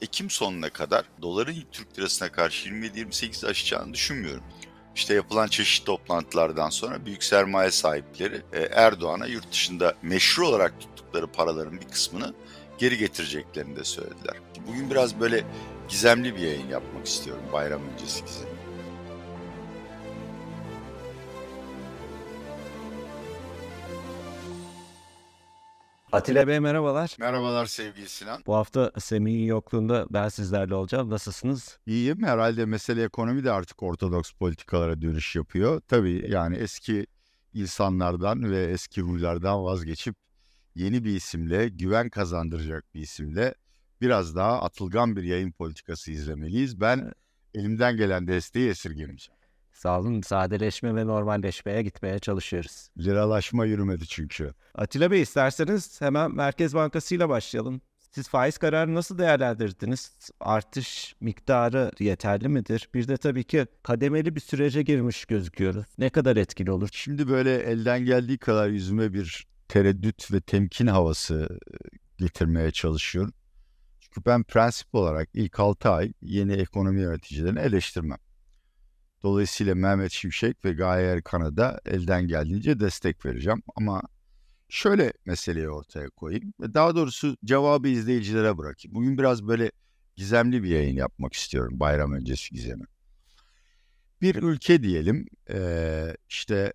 [0.00, 4.44] Ekim sonuna kadar doların Türk lirasına karşı 27-28 aşacağını düşünmüyorum.
[4.94, 11.26] İşte yapılan çeşitli toplantılardan sonra büyük sermaye sahipleri e, Erdoğan'a yurt dışında meşru olarak tuttukları
[11.26, 12.34] paraların bir kısmını
[12.78, 14.36] geri getireceklerini de söylediler.
[14.66, 15.44] Bugün biraz böyle
[15.88, 18.49] gizemli bir yayın yapmak istiyorum bayram öncesi gizemi.
[26.12, 27.16] Atilla Bey merhabalar.
[27.18, 28.42] Merhabalar sevgili Sinan.
[28.46, 31.10] Bu hafta Semih'in yokluğunda ben sizlerle olacağım.
[31.10, 31.78] Nasılsınız?
[31.86, 32.22] İyiyim.
[32.22, 35.80] Herhalde mesele ekonomi de artık ortodoks politikalara dönüş yapıyor.
[35.88, 37.06] Tabii yani eski
[37.54, 40.16] insanlardan ve eski huylardan vazgeçip
[40.74, 43.54] yeni bir isimle, güven kazandıracak bir isimle
[44.00, 46.80] biraz daha atılgan bir yayın politikası izlemeliyiz.
[46.80, 47.12] Ben
[47.54, 49.39] elimden gelen desteği esirgemeyeceğim.
[49.80, 50.20] Sağ olun.
[50.20, 52.88] Sadeleşme ve normalleşmeye gitmeye çalışıyoruz.
[52.98, 54.54] Liralaşma yürümedi çünkü.
[54.74, 57.80] Atilla Bey isterseniz hemen Merkez Bankası ile başlayalım.
[58.10, 60.30] Siz faiz kararını nasıl değerlendirdiniz?
[60.40, 62.88] Artış miktarı yeterli midir?
[62.94, 65.86] Bir de tabii ki kademeli bir sürece girmiş gözüküyoruz.
[65.98, 66.88] Ne kadar etkili olur?
[66.92, 71.76] Şimdi böyle elden geldiği kadar yüzüme bir tereddüt ve temkin havası e,
[72.18, 73.32] getirmeye çalışıyorum.
[74.00, 78.18] Çünkü ben prensip olarak ilk 6 ay yeni ekonomi yöneticilerini eleştirmem.
[79.22, 83.62] Dolayısıyla Mehmet Şimşek ve Gaye Erkan'a da elden geldiğince destek vereceğim.
[83.76, 84.02] Ama
[84.68, 86.52] şöyle meseleyi ortaya koyayım.
[86.60, 88.94] Daha doğrusu cevabı izleyicilere bırakayım.
[88.94, 89.72] Bugün biraz böyle
[90.16, 92.84] gizemli bir yayın yapmak istiyorum bayram öncesi gizemi.
[94.22, 95.26] Bir ülke diyelim
[96.28, 96.72] işte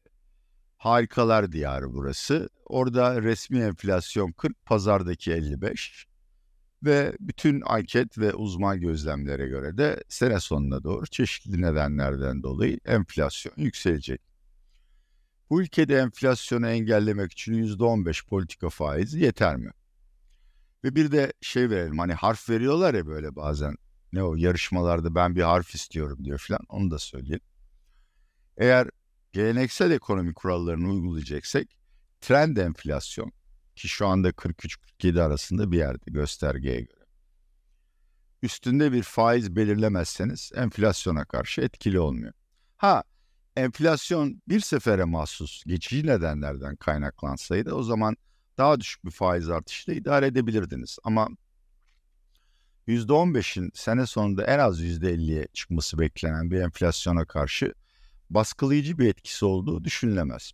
[0.77, 2.49] harikalar diyarı burası.
[2.65, 6.05] Orada resmi enflasyon 40, pazardaki 55
[6.85, 13.53] ve bütün anket ve uzman gözlemlere göre de sene sonuna doğru çeşitli nedenlerden dolayı enflasyon
[13.57, 14.21] yükselecek.
[15.49, 19.71] Bu ülkede enflasyonu engellemek için %15 politika faizi yeter mi?
[20.83, 23.75] Ve bir de şey verelim hani harf veriyorlar ya böyle bazen
[24.13, 27.45] ne o yarışmalarda ben bir harf istiyorum diyor falan onu da söyleyelim.
[28.57, 28.89] Eğer
[29.31, 31.67] geleneksel ekonomi kurallarını uygulayacaksak
[32.21, 33.31] trend enflasyon
[33.75, 37.05] ki şu anda 43-47 arasında bir yerde göstergeye göre.
[38.41, 42.33] Üstünde bir faiz belirlemezseniz enflasyona karşı etkili olmuyor.
[42.77, 43.03] Ha
[43.55, 48.17] enflasyon bir sefere mahsus geçici nedenlerden kaynaklansaydı o zaman
[48.57, 50.97] daha düşük bir faiz artışıyla idare edebilirdiniz.
[51.03, 51.29] Ama
[52.87, 57.73] %15'in sene sonunda en az %50'ye çıkması beklenen bir enflasyona karşı
[58.29, 60.51] baskılayıcı bir etkisi olduğu düşünülemez.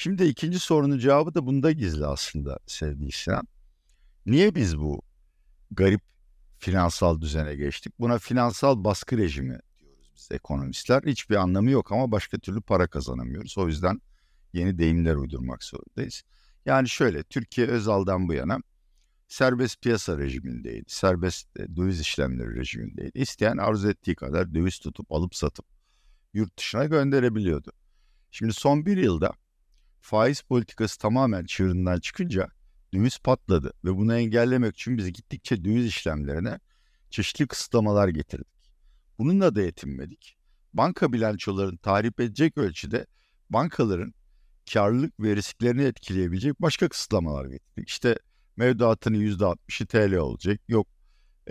[0.00, 3.48] Şimdi ikinci sorunun cevabı da bunda gizli aslında sevgili Sinan.
[4.26, 5.02] Niye biz bu
[5.70, 6.00] garip
[6.58, 7.92] finansal düzene geçtik?
[8.00, 11.02] Buna finansal baskı rejimi diyoruz biz ekonomistler.
[11.02, 13.58] Hiçbir anlamı yok ama başka türlü para kazanamıyoruz.
[13.58, 14.00] O yüzden
[14.52, 16.22] yeni deyimler uydurmak zorundayız.
[16.66, 18.58] Yani şöyle Türkiye Özal'dan bu yana
[19.28, 20.84] serbest piyasa rejimindeydi.
[20.88, 23.18] Serbest e, döviz işlemleri rejimindeydi.
[23.18, 25.66] İsteyen arzu ettiği kadar döviz tutup alıp satıp
[26.34, 27.72] yurt dışına gönderebiliyordu.
[28.30, 29.32] Şimdi son bir yılda
[30.00, 32.48] faiz politikası tamamen çığırından çıkınca
[32.94, 36.60] döviz patladı ve bunu engellemek için biz gittikçe döviz işlemlerine
[37.10, 38.70] çeşitli kısıtlamalar getirdik.
[39.18, 40.36] Bununla da yetinmedik.
[40.74, 43.06] Banka bilançolarını tahrip edecek ölçüde
[43.50, 44.14] bankaların
[44.72, 47.88] karlılık ve risklerini etkileyebilecek başka kısıtlamalar getirdik.
[47.88, 48.18] İşte
[48.56, 50.60] mevduatının %60'ı TL olacak.
[50.68, 50.86] Yok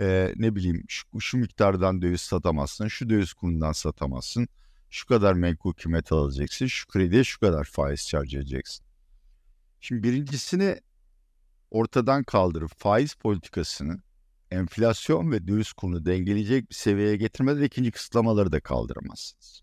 [0.00, 4.48] e, ne bileyim şu, şu miktardan döviz satamazsın, şu döviz kurundan satamazsın
[4.90, 8.86] şu kadar menkul kıymet alacaksın, şu krediye şu kadar faiz edeceksin.
[9.80, 10.80] Şimdi birincisini
[11.70, 14.02] ortadan kaldırıp faiz politikasını
[14.50, 19.62] enflasyon ve döviz kurunu dengeleyecek bir seviyeye getirmeden ikinci kısıtlamaları da kaldıramazsınız.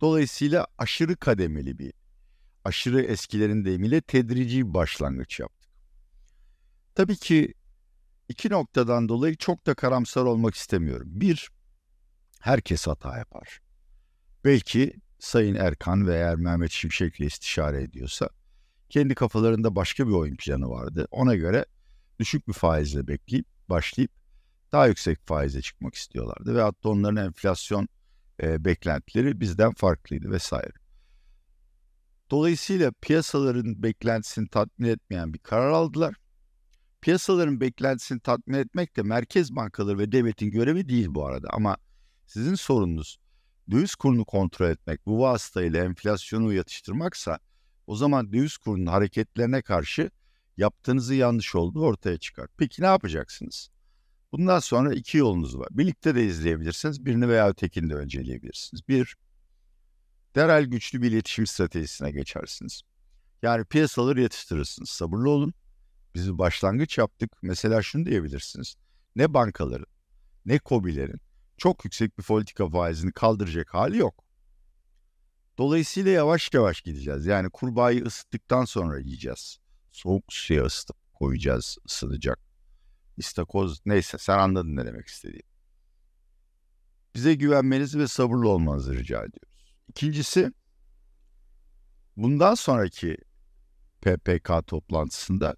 [0.00, 1.92] Dolayısıyla aşırı kademeli bir,
[2.64, 5.70] aşırı eskilerin deyimiyle tedrici bir başlangıç yaptık.
[6.94, 7.54] Tabii ki
[8.28, 11.08] iki noktadan dolayı çok da karamsar olmak istemiyorum.
[11.10, 11.50] Bir,
[12.40, 13.60] herkes hata yapar.
[14.44, 18.28] Belki Sayın Erkan ve eğer Mehmet Şimşek'le istişare ediyorsa
[18.88, 21.08] kendi kafalarında başka bir oyun planı vardı.
[21.10, 21.64] Ona göre
[22.20, 24.10] düşük bir faizle bekleyip başlayıp
[24.72, 26.54] daha yüksek faize çıkmak istiyorlardı.
[26.54, 27.88] Ve hatta onların enflasyon
[28.42, 30.72] e, beklentileri bizden farklıydı vesaire.
[32.30, 36.14] Dolayısıyla piyasaların beklentisini tatmin etmeyen bir karar aldılar.
[37.00, 41.76] Piyasaların beklentisini tatmin etmek de merkez bankaları ve devletin görevi değil bu arada ama
[42.26, 43.21] sizin sorununuz
[43.70, 47.38] döviz kurunu kontrol etmek, bu vasıtayla enflasyonu yatıştırmaksa
[47.86, 50.10] o zaman döviz kurunun hareketlerine karşı
[50.56, 52.48] yaptığınızı yanlış olduğu ortaya çıkar.
[52.56, 53.68] Peki ne yapacaksınız?
[54.32, 55.68] Bundan sonra iki yolunuz var.
[55.70, 57.06] Birlikte de izleyebilirsiniz.
[57.06, 58.88] Birini veya ötekini de önceleyebilirsiniz.
[58.88, 59.16] Bir,
[60.34, 62.82] derhal güçlü bir iletişim stratejisine geçersiniz.
[63.42, 64.90] Yani piyasaları yatıştırırsınız.
[64.90, 65.54] Sabırlı olun.
[66.14, 67.32] Biz başlangıç yaptık.
[67.42, 68.74] Mesela şunu diyebilirsiniz.
[69.16, 69.86] ne bankaların
[70.46, 71.20] ne kobilerin
[71.62, 74.24] çok yüksek bir politika faizini kaldıracak hali yok.
[75.58, 77.26] Dolayısıyla yavaş yavaş gideceğiz.
[77.26, 79.58] Yani kurbağayı ısıttıktan sonra yiyeceğiz.
[79.92, 82.38] Soğuk suya ısıtıp koyacağız ısınacak.
[83.16, 85.46] İstakoz neyse sen anladın ne demek istediğim.
[87.14, 89.76] Bize güvenmenizi ve sabırlı olmanızı rica ediyoruz.
[89.88, 90.52] İkincisi
[92.16, 93.16] bundan sonraki
[94.00, 95.56] PPK toplantısında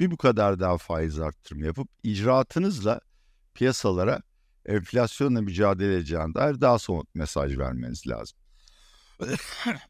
[0.00, 3.00] bir bu kadar daha faiz arttırımı yapıp icraatınızla
[3.54, 4.22] piyasalara
[4.66, 8.38] enflasyonla mücadele edeceğine dair daha somut mesaj vermeniz lazım.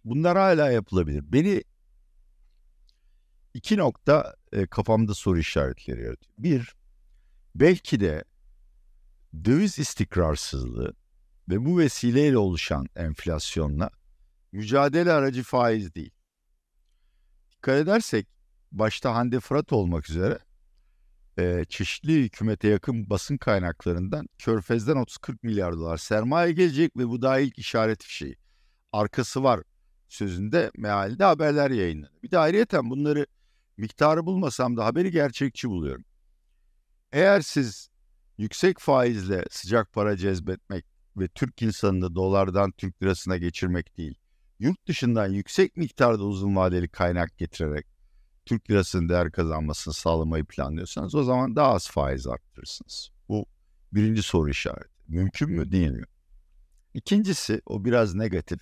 [0.05, 1.25] Bunlar hala yapılabilir.
[1.33, 1.65] Beni
[3.55, 6.35] iki nokta e, kafamda soru işaretleri yaratıyor.
[6.39, 6.75] Bir,
[7.55, 8.25] belki de
[9.45, 10.95] döviz istikrarsızlığı
[11.49, 13.91] ve bu vesileyle oluşan enflasyonla
[14.53, 16.11] mücadele aracı faiz değil.
[17.51, 18.27] Dikkat edersek
[18.73, 20.39] başta Hande Fırat olmak üzere
[21.39, 27.39] e, çeşitli hükümete yakın basın kaynaklarından Körfez'den 30-40 milyar dolar sermaye gelecek ve bu daha
[27.39, 28.37] ilk işaret fişeği.
[28.93, 29.61] Arkası var
[30.09, 32.23] sözünde mealde haberler yayınlanıyor.
[32.23, 33.27] Bir de ayrıyeten bunları
[33.77, 36.05] miktarı bulmasam da haberi gerçekçi buluyorum.
[37.13, 37.89] Eğer siz
[38.39, 40.85] yüksek faizle sıcak para cezbetmek
[41.17, 44.19] ve Türk insanını dolardan Türk lirasına geçirmek değil,
[44.59, 47.96] yurt dışından yüksek miktarda uzun vadeli kaynak getirerek
[48.47, 53.11] Türk lirasının değer kazanmasını sağlamayı planlıyorsanız o zaman daha az faiz arttırırsınız.
[53.29, 53.47] Bu
[53.93, 54.97] birinci soru işareti.
[55.09, 56.05] Mümkün mü değil mi?
[56.95, 58.61] İkincisi o biraz negatif.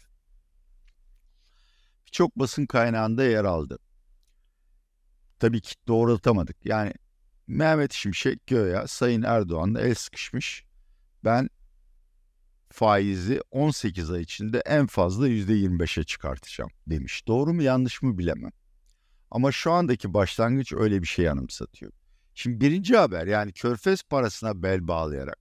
[2.06, 3.78] Birçok basın kaynağında yer aldı.
[5.38, 6.66] Tabii ki doğrultamadık.
[6.66, 6.92] Yani
[7.46, 10.64] Mehmet Şimşek göya Sayın Erdoğan'la el sıkışmış.
[11.24, 11.50] Ben
[12.70, 17.26] faizi 18 ay içinde en fazla %25'e çıkartacağım demiş.
[17.26, 18.52] Doğru mu yanlış mı bilemem.
[19.34, 21.92] Ama şu andaki başlangıç öyle bir şey anımsatıyor.
[22.34, 25.38] Şimdi birinci haber yani körfez parasına bel bağlayarak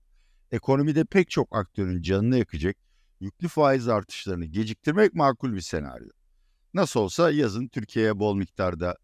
[0.52, 2.76] ekonomide pek çok aktörün canını yakacak
[3.20, 6.08] yüklü faiz artışlarını geciktirmek makul bir senaryo.
[6.74, 8.96] Nasıl olsa yazın Türkiye'ye bol miktarda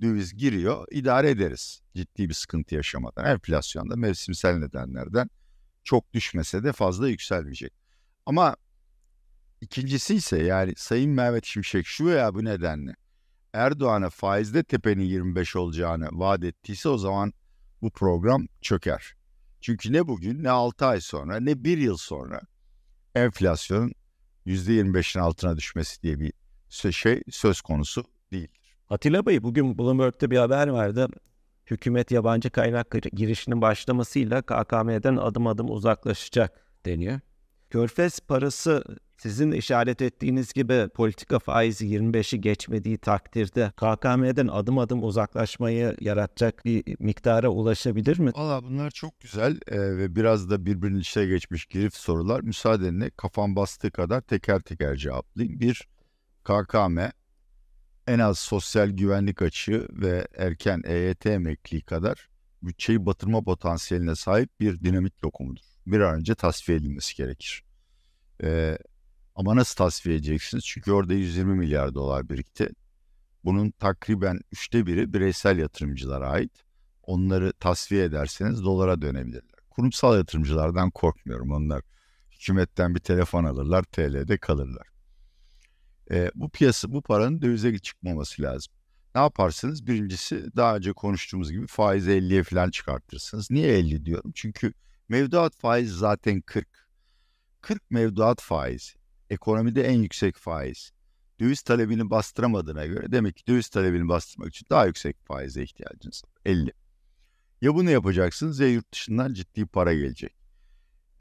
[0.00, 3.24] döviz giriyor, idare ederiz ciddi bir sıkıntı yaşamadan.
[3.24, 5.30] Enflasyonda mevsimsel nedenlerden
[5.84, 7.72] çok düşmese de fazla yükselmeyecek.
[8.26, 8.56] Ama
[9.60, 12.96] ikincisi ise yani Sayın Mehmet Şimşek şu veya bu nedenle
[13.52, 17.32] Erdoğan'a faizde tepenin 25 olacağını vaat ettiyse o zaman
[17.82, 19.14] bu program çöker.
[19.60, 22.40] Çünkü ne bugün ne 6 ay sonra ne 1 yıl sonra
[23.14, 23.92] enflasyonun
[24.46, 26.32] %25'in altına düşmesi diye bir
[26.92, 28.60] şey söz konusu değildir.
[28.90, 31.08] Atilla Bey bugün Bloomberg'de bir haber vardı.
[31.66, 37.20] Hükümet yabancı kaynak girişinin başlamasıyla KKM'den adım adım uzaklaşacak deniyor.
[37.70, 38.84] Körfez parası
[39.22, 46.96] sizin işaret ettiğiniz gibi politika faizi 25'i geçmediği takdirde KKM'den adım adım uzaklaşmayı yaratacak bir
[46.98, 48.32] miktara ulaşabilir mi?
[48.36, 52.40] Valla bunlar çok güzel e, ve biraz da birbirinin içine geçmiş girif sorular.
[52.40, 55.60] Müsaadenle kafam bastığı kadar teker teker cevaplayayım.
[55.60, 55.88] Bir,
[56.44, 56.98] KKM
[58.06, 62.28] en az sosyal güvenlik açığı ve erken EYT emekliliği kadar
[62.62, 65.64] bütçeyi batırma potansiyeline sahip bir dinamit lokumudur.
[65.86, 67.64] Bir an önce tasfiye edilmesi gerekir.
[68.44, 68.78] Ee,
[69.34, 70.64] ama nasıl tasfiye edeceksiniz?
[70.64, 72.68] Çünkü orada 120 milyar dolar birikti.
[73.44, 76.52] Bunun takriben üçte biri bireysel yatırımcılara ait.
[77.02, 79.60] Onları tasfiye ederseniz dolara dönebilirler.
[79.70, 81.50] Kurumsal yatırımcılardan korkmuyorum.
[81.52, 81.82] Onlar
[82.30, 84.86] hükümetten bir telefon alırlar, TL'de kalırlar.
[86.10, 88.72] E, bu piyasa, bu paranın dövize çıkmaması lazım.
[89.14, 89.86] Ne yaparsınız?
[89.86, 93.50] Birincisi daha önce konuştuğumuz gibi faizi 50'ye falan çıkartırsınız.
[93.50, 94.32] Niye 50 diyorum?
[94.34, 94.72] Çünkü
[95.08, 96.68] mevduat faizi zaten 40.
[97.60, 99.01] 40 mevduat faizi
[99.32, 100.90] ekonomide en yüksek faiz.
[101.40, 106.32] Döviz talebini bastıramadığına göre demek ki döviz talebini bastırmak için daha yüksek faize ihtiyacınız var.
[106.44, 106.72] 50.
[107.60, 110.34] Ya bunu yapacaksınız ya yurt dışından ciddi para gelecek.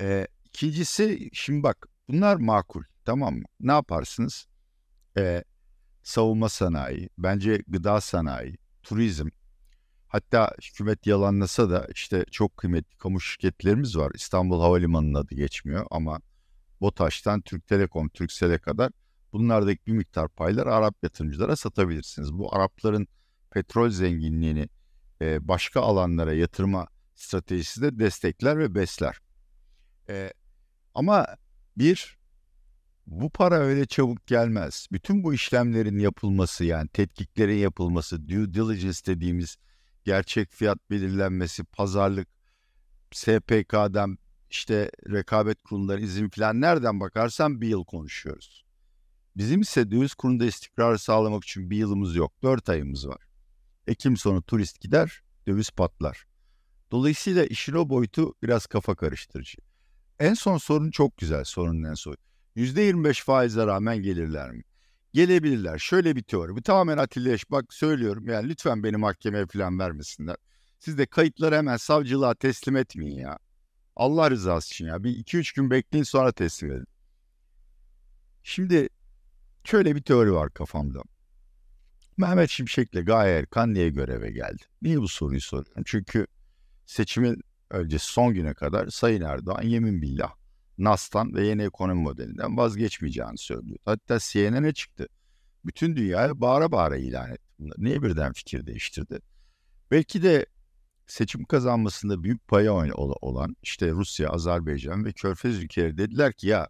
[0.01, 3.43] Ee, ikincisi şimdi bak bunlar makul tamam mı?
[3.59, 4.47] Ne yaparsınız?
[5.17, 5.43] Ee,
[6.03, 9.29] savunma sanayi, bence gıda sanayi, turizm.
[10.07, 14.11] Hatta hükümet yalanlasa da işte çok kıymetli kamu şirketlerimiz var.
[14.15, 16.21] İstanbul Havalimanı'nın adı geçmiyor ama
[16.81, 18.91] BOTAŞ'tan Türk Telekom, Turkcell'e kadar
[19.33, 22.33] bunlardaki bir miktar paylar Arap yatırımcılara satabilirsiniz.
[22.33, 23.07] Bu Arapların
[23.51, 24.69] petrol zenginliğini
[25.21, 29.17] e, başka alanlara yatırma stratejisi de destekler ve besler.
[30.09, 30.33] E,
[30.95, 31.27] ama
[31.77, 32.17] bir,
[33.07, 34.87] bu para öyle çabuk gelmez.
[34.91, 39.57] Bütün bu işlemlerin yapılması yani tetkiklerin yapılması, due diligence dediğimiz
[40.03, 42.27] gerçek fiyat belirlenmesi, pazarlık,
[43.11, 44.17] SPK'dan
[44.51, 48.65] işte rekabet kurumları izin falan nereden bakarsan bir yıl konuşuyoruz.
[49.37, 52.33] Bizim ise döviz kurunda istikrar sağlamak için bir yılımız yok.
[52.43, 53.21] Dört ayımız var.
[53.87, 56.25] Ekim sonu turist gider, döviz patlar.
[56.91, 59.57] Dolayısıyla işin o boyutu biraz kafa karıştırıcı.
[60.19, 62.17] En son sorun çok güzel sorunun en son.
[62.55, 64.63] %25 faize rağmen gelirler mi?
[65.13, 65.79] Gelebilirler.
[65.79, 66.55] Şöyle bir teori.
[66.55, 70.35] Bu tamamen Atilla Bak söylüyorum yani lütfen beni mahkemeye falan vermesinler.
[70.79, 73.39] Siz de kayıtları hemen savcılığa teslim etmeyin ya.
[73.95, 75.03] Allah rızası için ya.
[75.03, 76.87] Bir iki üç gün bekleyin sonra teslim edin.
[78.43, 78.89] Şimdi
[79.63, 81.01] şöyle bir teori var kafamda.
[82.17, 84.63] Mehmet Şimşek'le Gaye Erkan niye göreve geldi?
[84.81, 85.83] Niye bu soruyu soruyorum?
[85.85, 86.27] Çünkü
[86.85, 90.33] seçimin öncesi son güne kadar Sayın Erdoğan yemin billah
[90.77, 93.79] NAS'tan ve yeni ekonomi modelinden vazgeçmeyeceğini söylüyor.
[93.85, 95.07] Hatta CNN'e çıktı.
[95.65, 97.43] Bütün dünyaya bağıra bağıra ilan etti.
[97.77, 99.19] Niye birden fikir değiştirdi?
[99.91, 100.45] Belki de
[101.11, 106.67] seçim kazanmasında büyük paya olan işte Rusya, Azerbaycan ve Körfez ülkeleri dediler ki ya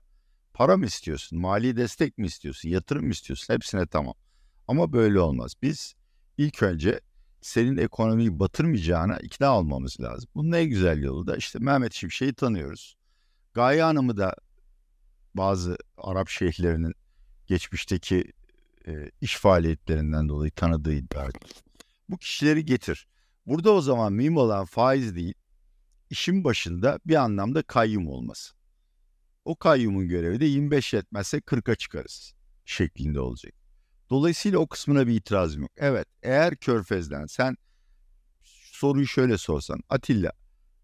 [0.53, 4.13] para mı istiyorsun, mali destek mi istiyorsun, yatırım mı istiyorsun hepsine tamam.
[4.67, 5.53] Ama böyle olmaz.
[5.62, 5.95] Biz
[6.38, 7.00] ilk önce
[7.41, 10.29] senin ekonomiyi batırmayacağına ikna olmamız lazım.
[10.36, 12.98] Bunun en güzel yolu da işte Mehmet Şimşek'i tanıyoruz.
[13.53, 14.36] Gaye Hanım'ı da
[15.33, 16.93] bazı Arap şeyhlerinin
[17.48, 18.31] geçmişteki
[18.88, 21.51] e, iş faaliyetlerinden dolayı tanıdığı iddia edilir.
[22.10, 23.07] Bu kişileri getir.
[23.45, 25.33] Burada o zaman mühim olan faiz değil,
[26.10, 28.53] işin başında bir anlamda kayyum olması.
[29.45, 32.33] O kayyumun görevi de 25 yetmezse 40'a çıkarız
[32.65, 33.53] şeklinde olacak.
[34.10, 35.71] Dolayısıyla o kısmına bir itirazım yok.
[35.77, 37.57] Evet eğer Körfez'den sen
[38.43, 40.31] soruyu şöyle sorsan Atilla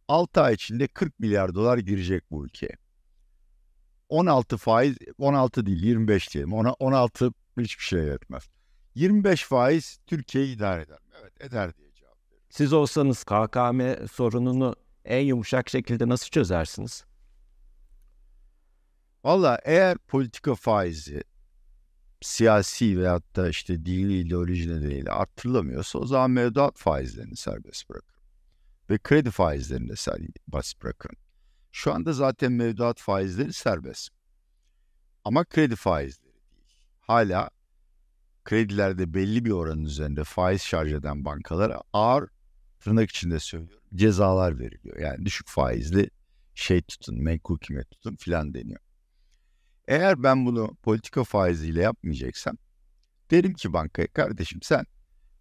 [0.08, 2.78] 6 ay içinde 40 milyar dolar girecek bu ülkeye.
[4.10, 6.54] 16 faiz 16 değil 25 diyelim.
[6.54, 8.44] Ona 16 hiçbir şey yetmez.
[8.96, 11.00] 25 faiz Türkiye'yi idare eder?
[11.22, 11.87] Evet eder diye.
[12.50, 14.76] Siz olsanız KKM sorununu
[15.06, 17.06] en yumuşak şekilde nasıl çözersiniz?
[19.24, 21.24] Valla eğer politika faizi
[22.22, 28.16] siyasi veyahut da işte dini ideoloji nedeniyle arttırılamıyorsa o zaman mevduat faizlerini serbest bırakın.
[28.90, 31.12] Ve kredi faizlerini de serbest bırakın.
[31.72, 34.10] Şu anda zaten mevduat faizleri serbest.
[35.24, 36.74] Ama kredi faizleri değil.
[37.00, 37.50] Hala
[38.44, 42.30] kredilerde belli bir oranın üzerinde faiz şarj eden bankalara ağır
[42.80, 45.00] tırnak içinde söylüyorum cezalar veriliyor.
[45.00, 46.10] Yani düşük faizli
[46.56, 48.80] şey tutun, menkul kıymet tutun filan deniyor.
[49.88, 52.58] Eğer ben bunu politika faiziyle yapmayacaksam
[53.32, 54.86] derim ki bankaya kardeşim sen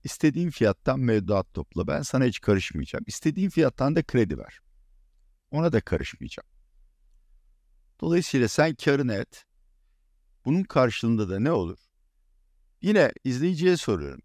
[0.04, 3.04] istediğin fiyattan mevduat topla ben sana hiç karışmayacağım.
[3.08, 4.60] İstediğin fiyattan da kredi ver.
[5.50, 6.48] Ona da karışmayacağım.
[8.00, 9.44] Dolayısıyla sen karını et.
[10.44, 11.78] Bunun karşılığında da ne olur?
[12.82, 14.22] Yine izleyiciye soruyorum.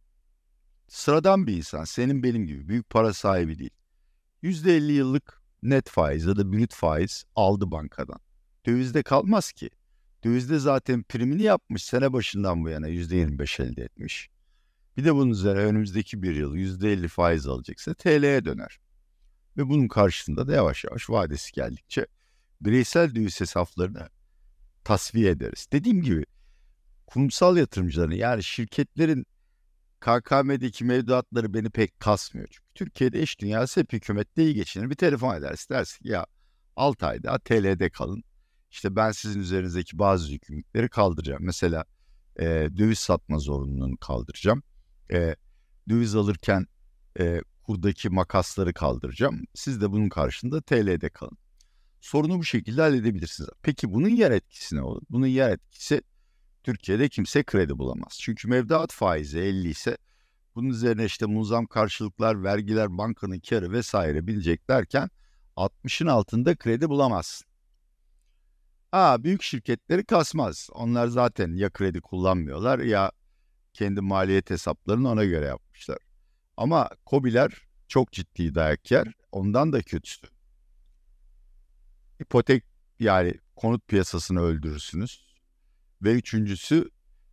[0.91, 3.71] Sıradan bir insan, senin benim gibi büyük para sahibi değil.
[4.43, 8.19] %50 yıllık net faiz ya da brüt faiz aldı bankadan.
[8.65, 9.69] Dövizde kalmaz ki.
[10.23, 14.29] Dövizde zaten primini yapmış sene başından bu yana %25 elde etmiş.
[14.97, 18.79] Bir de bunun üzerine önümüzdeki bir yıl %50 faiz alacaksa TL'ye döner.
[19.57, 22.07] Ve bunun karşısında da yavaş yavaş vadesi geldikçe
[22.61, 24.09] bireysel döviz hesaplarını
[24.83, 25.67] tasfiye ederiz.
[25.71, 26.25] Dediğim gibi
[27.07, 29.25] kurumsal yatırımcıların yani şirketlerin
[30.01, 32.47] KKM'deki mevduatları beni pek kasmıyor.
[32.51, 34.89] Çünkü Türkiye'de eş dünyası hep hükümette iyi geçinir.
[34.89, 36.25] Bir telefon edersin dersin ya
[36.75, 38.23] 6 ayda TL'de kalın.
[38.71, 41.43] İşte ben sizin üzerinizdeki bazı yükümlülükleri kaldıracağım.
[41.43, 41.85] Mesela
[42.39, 42.45] e,
[42.77, 44.63] döviz satma zorunluluğunu kaldıracağım.
[45.13, 45.35] E,
[45.89, 46.67] döviz alırken
[47.19, 49.41] e, kurdaki makasları kaldıracağım.
[49.53, 51.37] Siz de bunun karşında TL'de kalın.
[52.01, 53.49] Sorunu bu şekilde halledebilirsiniz.
[53.61, 55.01] Peki bunun yer etkisi ne olur?
[55.09, 56.01] Bunun yer etkisi
[56.63, 58.17] Türkiye'de kimse kredi bulamaz.
[58.21, 59.97] Çünkü mevduat faizi 50 ise
[60.55, 65.09] bunun üzerine işte muzam karşılıklar, vergiler, bankanın karı vesaire bilecek derken
[65.57, 67.47] 60'ın altında kredi bulamazsın.
[68.91, 70.69] Aa, büyük şirketleri kasmaz.
[70.73, 73.11] Onlar zaten ya kredi kullanmıyorlar ya
[73.73, 75.97] kendi maliyet hesaplarını ona göre yapmışlar.
[76.57, 77.51] Ama kobiler
[77.87, 79.07] çok ciddi dayak yer.
[79.31, 80.27] Ondan da kötüsü.
[82.19, 82.63] İpotek
[82.99, 85.30] yani konut piyasasını öldürürsünüz.
[86.01, 86.89] Ve üçüncüsü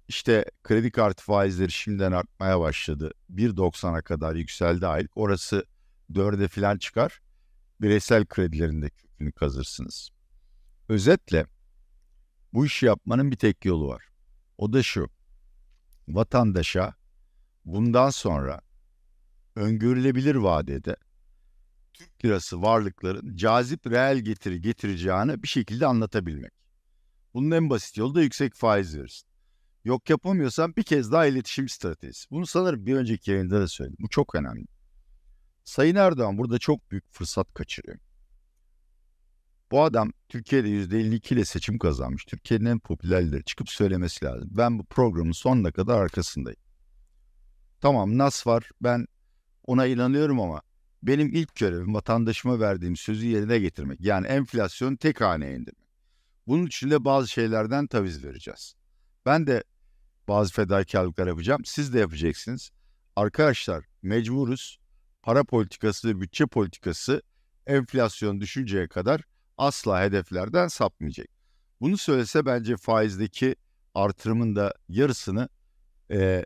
[0.09, 3.13] işte kredi kartı faizleri şimdiden artmaya başladı.
[3.35, 5.17] 1.90'a kadar yükseldi aylık.
[5.17, 5.65] Orası
[6.13, 7.21] 4'e falan çıkar.
[7.81, 10.11] Bireysel kredilerinde kökünü kazırsınız.
[10.89, 11.47] Özetle
[12.53, 14.05] bu işi yapmanın bir tek yolu var.
[14.59, 15.11] O da şu.
[16.09, 16.95] Vatandaşa
[17.65, 18.61] bundan sonra
[19.57, 20.97] öngörülebilir vadede
[21.95, 26.58] Türk lirası varlıkların cazip reel getiri getireceğini bir şekilde anlatabilmek.
[27.39, 29.29] Bunun en basit yolu da yüksek faiz verirsin.
[29.85, 32.31] Yok yapamıyorsan bir kez daha iletişim stratejisi.
[32.31, 33.97] Bunu sanırım bir önceki yayında da söyledim.
[34.01, 34.67] Bu çok önemli.
[35.65, 37.99] Sayın Erdoğan burada çok büyük fırsat kaçırıyor.
[39.71, 42.25] Bu adam Türkiye'de %52 ile seçim kazanmış.
[42.25, 44.49] Türkiye'nin en popülerleri çıkıp söylemesi lazım.
[44.53, 46.61] Ben bu programın sonuna kadar arkasındayım.
[47.81, 49.07] Tamam Nas var ben
[49.67, 50.63] ona inanıyorum ama
[51.03, 54.01] benim ilk görevim vatandaşıma verdiğim sözü yerine getirmek.
[54.01, 55.78] Yani enflasyon tek haneye indirmek.
[56.49, 58.75] Bunun için de bazı şeylerden taviz vereceğiz.
[59.27, 59.65] Ben de
[60.29, 61.65] bazı fedakarlıklar yapacağım.
[61.65, 62.71] Siz de yapacaksınız.
[63.17, 64.79] Arkadaşlar mecburuz.
[65.23, 67.23] Para politikası ve bütçe politikası
[67.67, 69.21] enflasyon düşünceye kadar
[69.59, 71.27] asla hedeflerden sapmayacak.
[71.81, 73.57] Bunu söylese bence faizdeki
[73.95, 75.49] artırımın da yarısını
[76.11, 76.45] e,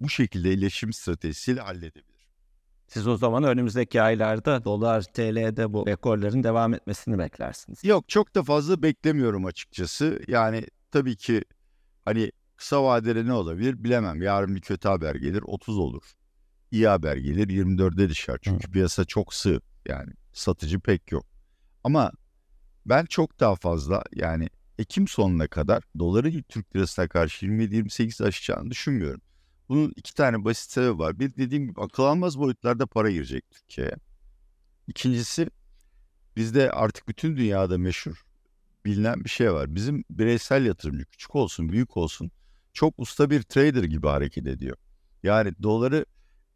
[0.00, 2.15] bu şekilde iletişim stratejisiyle halledebilir.
[2.88, 7.84] Siz o zaman önümüzdeki aylarda dolar TL'de bu rekorların devam etmesini beklersiniz.
[7.84, 10.20] Yok çok da fazla beklemiyorum açıkçası.
[10.28, 11.42] Yani tabii ki
[12.04, 14.22] hani kısa vadede ne olabilir bilemem.
[14.22, 16.02] Yarın bir kötü haber gelir 30 olur.
[16.70, 18.38] İyi haber gelir 24'e düşer.
[18.42, 18.72] Çünkü Hı.
[18.72, 19.60] piyasa çok sığ.
[19.88, 21.26] Yani satıcı pek yok.
[21.84, 22.12] Ama
[22.86, 29.20] ben çok daha fazla yani Ekim sonuna kadar doların Türk lirasına karşı 27-28 aşacağını düşünmüyorum.
[29.68, 31.18] Bunun iki tane basit sebebi var.
[31.18, 33.96] Bir dediğim gibi akıl almaz boyutlarda para girecek Türkiye'ye.
[34.86, 35.50] İkincisi
[36.36, 38.24] bizde artık bütün dünyada meşhur
[38.84, 39.74] bilinen bir şey var.
[39.74, 42.30] Bizim bireysel yatırımcı küçük olsun büyük olsun
[42.72, 44.76] çok usta bir trader gibi hareket ediyor.
[45.22, 46.06] Yani doları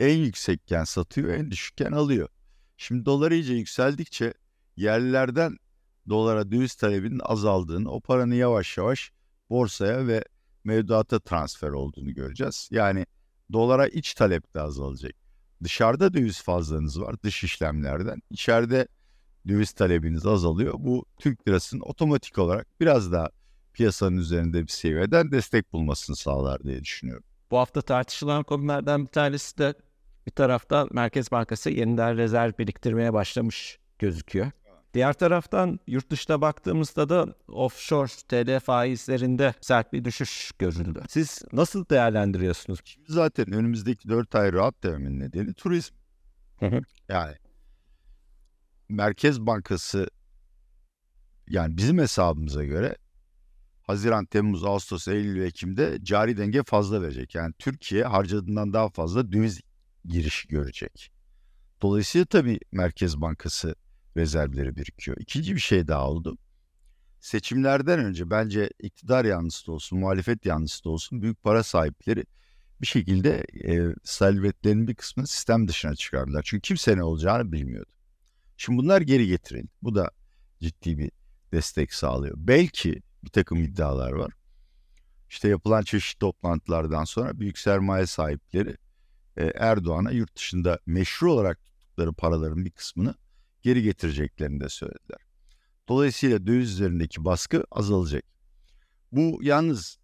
[0.00, 2.28] en yüksekken satıyor en düşükken alıyor.
[2.76, 4.34] Şimdi dolar iyice yükseldikçe
[4.76, 5.56] yerlilerden
[6.08, 9.12] dolara döviz talebinin azaldığını, o paranın yavaş yavaş
[9.50, 10.24] borsaya ve
[10.64, 12.68] mevduata transfer olduğunu göreceğiz.
[12.72, 13.06] Yani
[13.52, 15.12] dolara iç talep de azalacak.
[15.64, 18.22] Dışarıda döviz fazlanız var dış işlemlerden.
[18.30, 18.88] İçeride
[19.48, 20.74] döviz talebiniz azalıyor.
[20.78, 23.28] Bu Türk lirasının otomatik olarak biraz daha
[23.72, 27.24] piyasanın üzerinde bir seviyeden destek bulmasını sağlar diye düşünüyorum.
[27.50, 29.74] Bu hafta tartışılan konulardan bir tanesi de
[30.26, 34.50] bir taraftan Merkez Bankası yeniden rezerv biriktirmeye başlamış gözüküyor.
[34.94, 41.02] Diğer taraftan yurt dışına baktığımızda da offshore TL faizlerinde sert bir düşüş görüldü.
[41.08, 42.80] Siz nasıl değerlendiriyorsunuz?
[42.84, 45.94] Şimdi zaten önümüzdeki 4 ay rahat dememin nedeni turizm.
[47.08, 47.34] Yani
[48.88, 50.10] Merkez Bankası
[51.48, 52.96] yani bizim hesabımıza göre
[53.82, 57.34] Haziran, Temmuz, Ağustos, Eylül ve Ekim'de cari denge fazla verecek.
[57.34, 59.60] Yani Türkiye harcadığından daha fazla döviz
[60.04, 61.12] girişi görecek.
[61.82, 63.74] Dolayısıyla tabii Merkez Bankası
[64.16, 65.16] rezervleri birikiyor.
[65.20, 66.38] İkinci bir şey daha oldu.
[67.20, 72.24] Seçimlerden önce bence iktidar yanlısı da olsun, muhalefet yanlısı da olsun büyük para sahipleri
[72.80, 76.42] bir şekilde e, servetlerinin bir kısmını sistem dışına çıkardılar.
[76.46, 77.90] Çünkü kimse ne olacağını bilmiyordu.
[78.56, 79.70] Şimdi bunlar geri getirin.
[79.82, 80.10] Bu da
[80.60, 81.10] ciddi bir
[81.52, 82.34] destek sağlıyor.
[82.38, 84.32] Belki bir takım iddialar var.
[85.28, 88.76] İşte yapılan çeşitli toplantılardan sonra büyük sermaye sahipleri
[89.36, 93.14] e, Erdoğan'a yurt dışında meşru olarak tuttukları paraların bir kısmını
[93.62, 95.18] geri getireceklerini de söylediler.
[95.88, 98.24] Dolayısıyla döviz üzerindeki baskı azalacak.
[99.12, 99.98] Bu yalnız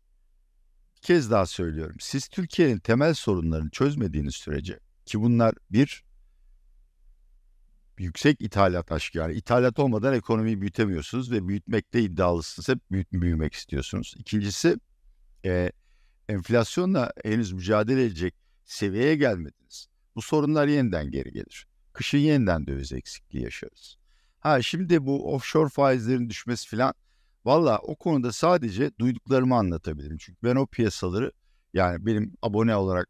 [0.97, 1.97] bir kez daha söylüyorum.
[2.01, 6.05] Siz Türkiye'nin temel sorunlarını çözmediğiniz sürece ki bunlar bir
[7.99, 12.69] yüksek ithalat aşkı yani ithalat olmadan ekonomiyi büyütemiyorsunuz ve büyütmekte iddialısınız.
[12.69, 14.15] Hep büyüt, büyümek istiyorsunuz.
[14.19, 14.77] İkincisi
[15.45, 15.73] e,
[16.29, 19.87] enflasyonla henüz mücadele edecek seviyeye gelmediniz.
[20.17, 23.97] Bu sorunlar yeniden geri gelir kışın yeniden döviz eksikliği yaşarız.
[24.41, 26.95] Ha şimdi bu offshore faizlerin düşmesi falan
[27.45, 30.17] valla o konuda sadece duyduklarımı anlatabilirim.
[30.19, 31.33] Çünkü ben o piyasaları
[31.75, 33.09] yani benim abone olarak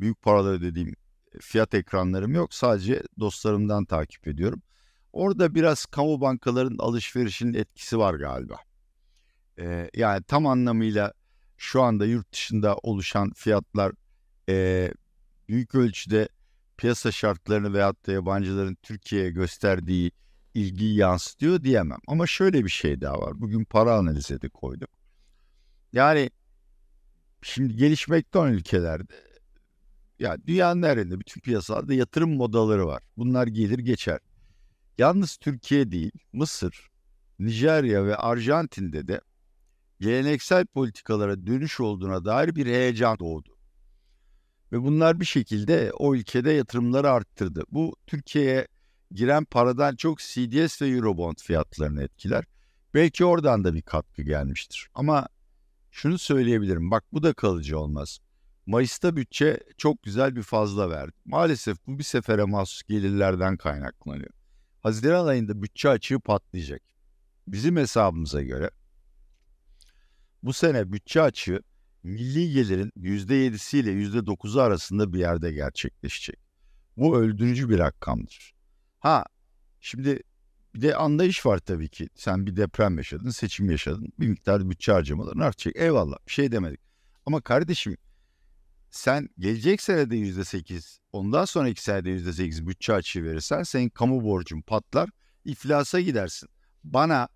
[0.00, 0.94] büyük paralar ödediğim
[1.40, 2.54] fiyat ekranlarım yok.
[2.54, 4.62] Sadece dostlarımdan takip ediyorum.
[5.12, 8.56] Orada biraz kamu bankaların alışverişinin etkisi var galiba.
[9.58, 11.12] Ee, yani tam anlamıyla
[11.56, 13.92] şu anda yurt dışında oluşan fiyatlar
[14.48, 14.90] e,
[15.48, 16.28] büyük ölçüde
[16.76, 20.10] piyasa şartlarını veyahut da yabancıların Türkiye'ye gösterdiği
[20.54, 21.98] ilgiyi yansıtıyor diyemem.
[22.06, 23.40] Ama şöyle bir şey daha var.
[23.40, 24.90] Bugün para analize de koyduk.
[25.92, 26.30] Yani
[27.42, 29.14] şimdi gelişmekte olan ülkelerde
[30.18, 33.02] ya dünyanın nerede bütün piyasalarda yatırım modaları var.
[33.16, 34.18] Bunlar gelir geçer.
[34.98, 36.90] Yalnız Türkiye değil, Mısır,
[37.38, 39.20] Nijerya ve Arjantin'de de
[40.00, 43.55] geleneksel politikalara dönüş olduğuna dair bir heyecan doğdu.
[44.76, 47.64] Ve bunlar bir şekilde o ülkede yatırımları arttırdı.
[47.70, 48.68] Bu Türkiye'ye
[49.10, 52.44] giren paradan çok CDS ve Eurobond fiyatlarını etkiler.
[52.94, 54.88] Belki oradan da bir katkı gelmiştir.
[54.94, 55.28] Ama
[55.90, 56.90] şunu söyleyebilirim.
[56.90, 58.18] Bak bu da kalıcı olmaz.
[58.66, 61.16] Mayıs'ta bütçe çok güzel bir fazla verdi.
[61.24, 64.30] Maalesef bu bir sefere mahsus gelirlerden kaynaklanıyor.
[64.82, 66.82] Haziran ayında bütçe açığı patlayacak.
[67.48, 68.70] Bizim hesabımıza göre
[70.42, 71.60] bu sene bütçe açığı
[72.06, 76.40] milli gelirin %7'si ile %9'u arasında bir yerde gerçekleşecek.
[76.96, 78.54] Bu öldürücü bir rakamdır.
[78.98, 79.24] Ha
[79.80, 80.20] şimdi
[80.74, 82.08] bir de anlayış var tabii ki.
[82.14, 84.12] Sen bir deprem yaşadın, seçim yaşadın.
[84.20, 85.76] Bir miktar bütçe harcamaların artacak.
[85.76, 86.80] Eyvallah bir şey demedik.
[87.26, 87.96] Ama kardeşim
[88.90, 94.24] sen gelecek senede yüzde sekiz, ondan sonraki senede yüzde sekiz bütçe açığı verirsen senin kamu
[94.24, 95.10] borcun patlar,
[95.44, 96.48] iflasa gidersin.
[96.84, 97.28] Bana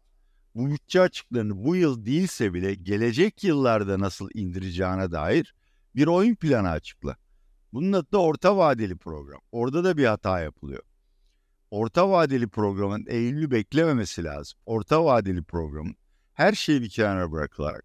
[0.55, 5.55] bu bütçe açıklarını bu yıl değilse bile gelecek yıllarda nasıl indireceğine dair
[5.97, 7.17] bir oyun planı açıkla.
[7.73, 9.41] Bunun adı da orta vadeli program.
[9.53, 10.83] Orada da bir hata yapılıyor.
[11.71, 14.59] Orta vadeli programın Eylül'ü beklememesi lazım.
[14.67, 15.97] Orta vadeli programın
[16.35, 17.85] her şeyi bir kenara bırakılarak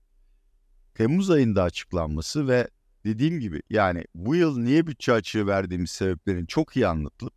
[0.93, 2.67] Temmuz ayında açıklanması ve
[3.05, 7.33] dediğim gibi yani bu yıl niye bütçe açığı verdiğimiz sebeplerin çok iyi anlatılıp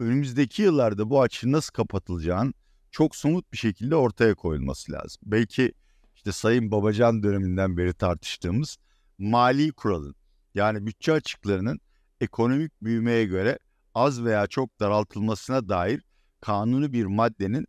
[0.00, 2.52] önümüzdeki yıllarda bu açığın nasıl kapatılacağını
[2.94, 5.22] çok somut bir şekilde ortaya koyulması lazım.
[5.26, 5.72] Belki
[6.16, 8.76] işte Sayın Babacan döneminden beri tartıştığımız
[9.18, 10.14] mali kuralın
[10.54, 11.80] yani bütçe açıklarının
[12.20, 13.58] ekonomik büyümeye göre
[13.94, 16.02] az veya çok daraltılmasına dair
[16.40, 17.66] kanunu bir maddenin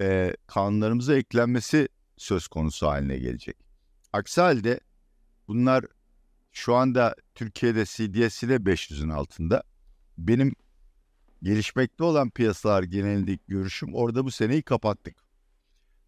[0.00, 3.56] e, kanunlarımıza eklenmesi söz konusu haline gelecek.
[4.12, 4.80] Aksi halde
[5.48, 5.84] bunlar
[6.52, 9.62] şu anda Türkiye'de CDS'i de 500'ün altında.
[10.18, 10.54] Benim
[11.42, 15.16] gelişmekte olan piyasalar genelindeki görüşüm orada bu seneyi kapattık.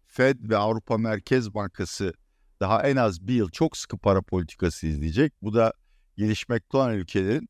[0.07, 2.13] Fed ve Avrupa Merkez Bankası
[2.59, 5.33] daha en az bir yıl çok sıkı para politikası izleyecek.
[5.41, 5.73] Bu da
[6.17, 7.49] gelişmekte olan ülkelerin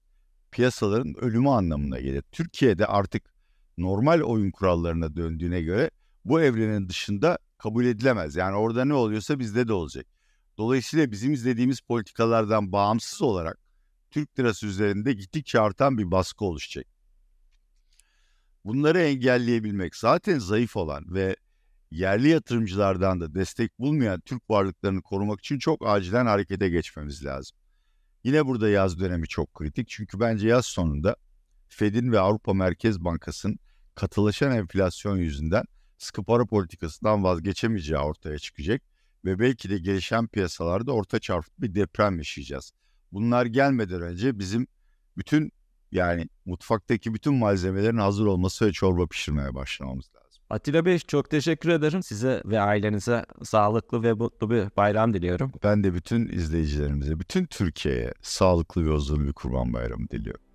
[0.51, 2.23] piyasaların ölümü anlamına gelir.
[2.31, 3.33] Türkiye'de artık
[3.77, 5.91] normal oyun kurallarına döndüğüne göre
[6.25, 8.35] bu evrenin dışında kabul edilemez.
[8.35, 10.05] Yani orada ne oluyorsa bizde de olacak.
[10.57, 13.57] Dolayısıyla bizim izlediğimiz politikalardan bağımsız olarak
[14.11, 16.85] Türk lirası üzerinde gittikçe artan bir baskı oluşacak.
[18.65, 21.35] Bunları engelleyebilmek zaten zayıf olan ve
[21.91, 27.57] yerli yatırımcılardan da destek bulmayan Türk varlıklarını korumak için çok acilen harekete geçmemiz lazım.
[28.23, 31.15] Yine burada yaz dönemi çok kritik çünkü bence yaz sonunda
[31.67, 33.59] Fed'in ve Avrupa Merkez Bankası'nın
[33.95, 35.63] katılaşan enflasyon yüzünden
[35.97, 38.81] sıkı para politikasından vazgeçemeyeceği ortaya çıkacak
[39.25, 42.71] ve belki de gelişen piyasalarda orta çarpık bir deprem yaşayacağız.
[43.11, 44.67] Bunlar gelmeden önce bizim
[45.17, 45.51] bütün
[45.91, 50.43] yani mutfaktaki bütün malzemelerin hazır olması ve çorba pişirmeye başlamamız lazım.
[50.49, 52.03] Atilla Bey çok teşekkür ederim.
[52.03, 55.51] Size ve ailenize sağlıklı ve mutlu bir bayram diliyorum.
[55.63, 60.48] Ben de bütün izleyicilerimize, bütün Türkiye'ye sağlıklı ve huzurlu bir kurban bayramı diliyorum.